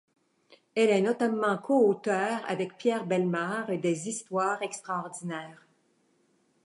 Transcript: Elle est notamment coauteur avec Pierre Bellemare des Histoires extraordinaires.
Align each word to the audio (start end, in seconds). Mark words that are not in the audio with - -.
Elle 0.73 0.89
est 0.89 0.99
notamment 1.01 1.59
coauteur 1.59 2.39
avec 2.47 2.75
Pierre 2.79 3.05
Bellemare 3.05 3.67
des 3.77 4.09
Histoires 4.09 4.59
extraordinaires. 4.63 5.67